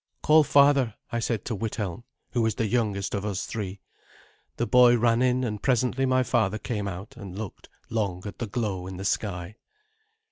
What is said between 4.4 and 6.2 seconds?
The boy ran in, and presently